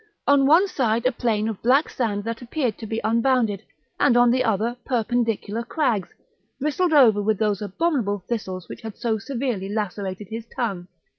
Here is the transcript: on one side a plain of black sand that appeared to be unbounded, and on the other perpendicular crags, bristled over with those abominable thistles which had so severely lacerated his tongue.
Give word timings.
on 0.27 0.47
one 0.47 0.67
side 0.67 1.05
a 1.05 1.11
plain 1.11 1.47
of 1.47 1.61
black 1.61 1.87
sand 1.87 2.23
that 2.23 2.41
appeared 2.41 2.75
to 2.75 2.87
be 2.87 2.99
unbounded, 3.03 3.61
and 3.99 4.17
on 4.17 4.31
the 4.31 4.43
other 4.43 4.75
perpendicular 4.83 5.61
crags, 5.61 6.09
bristled 6.59 6.91
over 6.91 7.21
with 7.21 7.37
those 7.37 7.61
abominable 7.61 8.17
thistles 8.27 8.67
which 8.67 8.81
had 8.81 8.97
so 8.97 9.19
severely 9.19 9.69
lacerated 9.69 10.27
his 10.27 10.47
tongue. 10.55 10.87